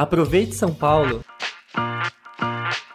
Aproveite 0.00 0.54
São 0.54 0.72
Paulo! 0.72 1.22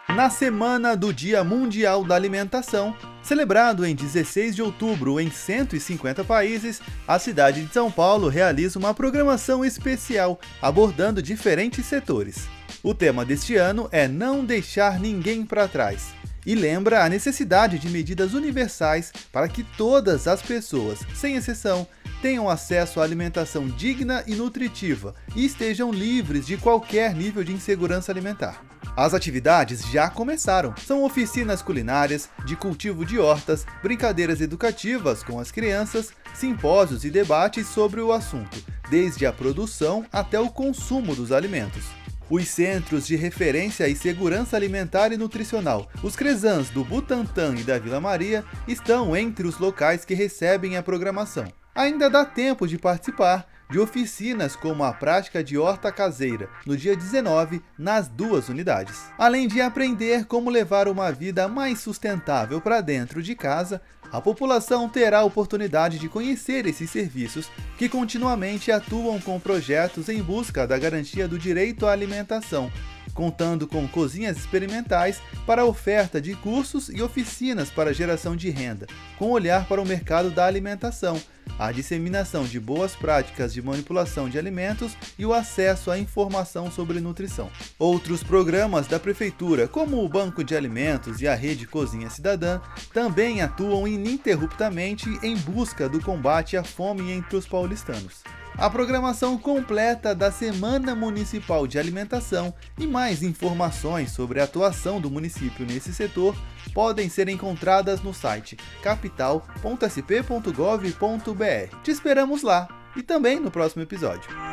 Na 0.08 0.28
semana 0.28 0.96
do 0.96 1.14
Dia 1.14 1.44
Mundial 1.44 2.02
da 2.02 2.16
Alimentação, 2.16 2.96
celebrado 3.22 3.86
em 3.86 3.94
16 3.94 4.56
de 4.56 4.60
outubro 4.60 5.20
em 5.20 5.30
150 5.30 6.24
países, 6.24 6.82
a 7.06 7.16
cidade 7.20 7.64
de 7.64 7.72
São 7.72 7.92
Paulo 7.92 8.26
realiza 8.26 8.76
uma 8.76 8.92
programação 8.92 9.64
especial 9.64 10.40
abordando 10.60 11.22
diferentes 11.22 11.86
setores. 11.86 12.48
O 12.82 12.92
tema 12.92 13.24
deste 13.24 13.54
ano 13.54 13.88
é 13.92 14.08
Não 14.08 14.44
Deixar 14.44 14.98
Ninguém 14.98 15.46
para 15.46 15.68
Trás 15.68 16.12
e 16.44 16.56
lembra 16.56 17.04
a 17.04 17.08
necessidade 17.08 17.78
de 17.78 17.88
medidas 17.88 18.34
universais 18.34 19.12
para 19.30 19.46
que 19.46 19.62
todas 19.62 20.26
as 20.26 20.42
pessoas, 20.42 20.98
sem 21.14 21.36
exceção, 21.36 21.86
tenham 22.26 22.50
acesso 22.50 23.00
à 23.00 23.04
alimentação 23.04 23.68
digna 23.68 24.24
e 24.26 24.34
nutritiva 24.34 25.14
e 25.36 25.46
estejam 25.46 25.92
livres 25.92 26.44
de 26.44 26.56
qualquer 26.56 27.14
nível 27.14 27.44
de 27.44 27.52
insegurança 27.52 28.10
alimentar. 28.10 28.64
As 28.96 29.14
atividades 29.14 29.88
já 29.92 30.10
começaram. 30.10 30.74
São 30.76 31.04
oficinas 31.04 31.62
culinárias, 31.62 32.28
de 32.44 32.56
cultivo 32.56 33.06
de 33.06 33.16
hortas, 33.16 33.64
brincadeiras 33.80 34.40
educativas 34.40 35.22
com 35.22 35.38
as 35.38 35.52
crianças, 35.52 36.10
simpósios 36.34 37.04
e 37.04 37.10
debates 37.10 37.68
sobre 37.68 38.00
o 38.00 38.12
assunto, 38.12 38.60
desde 38.90 39.24
a 39.24 39.32
produção 39.32 40.04
até 40.12 40.40
o 40.40 40.50
consumo 40.50 41.14
dos 41.14 41.30
alimentos. 41.30 41.84
Os 42.28 42.48
Centros 42.48 43.06
de 43.06 43.14
Referência 43.14 43.86
e 43.86 43.94
Segurança 43.94 44.56
Alimentar 44.56 45.12
e 45.12 45.16
Nutricional, 45.16 45.88
os 46.02 46.16
CRESANs 46.16 46.70
do 46.70 46.82
Butantã 46.82 47.54
e 47.56 47.62
da 47.62 47.78
Vila 47.78 48.00
Maria, 48.00 48.44
estão 48.66 49.16
entre 49.16 49.46
os 49.46 49.60
locais 49.60 50.04
que 50.04 50.12
recebem 50.12 50.76
a 50.76 50.82
programação. 50.82 51.46
Ainda 51.76 52.08
dá 52.08 52.24
tempo 52.24 52.66
de 52.66 52.78
participar 52.78 53.46
de 53.70 53.78
oficinas 53.78 54.56
como 54.56 54.82
a 54.82 54.94
prática 54.94 55.44
de 55.44 55.58
horta 55.58 55.92
caseira, 55.92 56.48
no 56.64 56.74
dia 56.74 56.96
19, 56.96 57.60
nas 57.76 58.08
duas 58.08 58.48
unidades. 58.48 59.10
Além 59.18 59.46
de 59.46 59.60
aprender 59.60 60.24
como 60.24 60.48
levar 60.48 60.88
uma 60.88 61.12
vida 61.12 61.46
mais 61.48 61.80
sustentável 61.80 62.62
para 62.62 62.80
dentro 62.80 63.22
de 63.22 63.34
casa, 63.34 63.82
a 64.10 64.22
população 64.22 64.88
terá 64.88 65.18
a 65.18 65.24
oportunidade 65.24 65.98
de 65.98 66.08
conhecer 66.08 66.64
esses 66.64 66.88
serviços 66.88 67.50
que 67.76 67.90
continuamente 67.90 68.72
atuam 68.72 69.20
com 69.20 69.38
projetos 69.38 70.08
em 70.08 70.22
busca 70.22 70.66
da 70.66 70.78
garantia 70.78 71.28
do 71.28 71.38
direito 71.38 71.86
à 71.86 71.92
alimentação, 71.92 72.72
contando 73.12 73.66
com 73.66 73.86
cozinhas 73.86 74.38
experimentais 74.38 75.20
para 75.44 75.66
oferta 75.66 76.22
de 76.22 76.34
cursos 76.36 76.88
e 76.88 77.02
oficinas 77.02 77.68
para 77.68 77.92
geração 77.92 78.34
de 78.34 78.48
renda, 78.48 78.86
com 79.18 79.30
olhar 79.30 79.66
para 79.66 79.82
o 79.82 79.86
mercado 79.86 80.30
da 80.30 80.46
alimentação, 80.46 81.20
a 81.58 81.72
disseminação 81.72 82.44
de 82.44 82.60
boas 82.60 82.94
práticas 82.94 83.52
de 83.52 83.62
manipulação 83.62 84.28
de 84.28 84.38
alimentos 84.38 84.96
e 85.18 85.24
o 85.24 85.32
acesso 85.32 85.90
à 85.90 85.98
informação 85.98 86.70
sobre 86.70 87.00
nutrição. 87.00 87.50
Outros 87.78 88.22
programas 88.22 88.86
da 88.86 88.98
Prefeitura, 88.98 89.66
como 89.66 90.04
o 90.04 90.08
Banco 90.08 90.44
de 90.44 90.56
Alimentos 90.56 91.20
e 91.20 91.28
a 91.28 91.34
Rede 91.34 91.66
Cozinha 91.66 92.10
Cidadã, 92.10 92.60
também 92.92 93.42
atuam 93.42 93.86
ininterruptamente 93.86 95.08
em 95.22 95.36
busca 95.36 95.88
do 95.88 96.00
combate 96.00 96.56
à 96.56 96.64
fome 96.64 97.10
entre 97.10 97.36
os 97.36 97.46
paulistanos 97.46 98.22
a 98.58 98.70
programação 98.70 99.36
completa 99.36 100.14
da 100.14 100.30
Semana 100.30 100.94
Municipal 100.94 101.66
de 101.66 101.78
Alimentação 101.78 102.54
e 102.78 102.86
mais 102.86 103.22
informações 103.22 104.12
sobre 104.12 104.40
a 104.40 104.44
atuação 104.44 105.00
do 105.00 105.10
município 105.10 105.66
nesse 105.66 105.92
setor 105.92 106.34
podem 106.72 107.08
ser 107.08 107.28
encontradas 107.28 108.00
no 108.02 108.14
site 108.14 108.56
capital.sp.gov.br. 108.82 111.76
Te 111.82 111.90
esperamos 111.90 112.42
lá 112.42 112.68
e 112.96 113.02
também 113.02 113.38
no 113.38 113.50
próximo 113.50 113.82
episódio. 113.82 114.45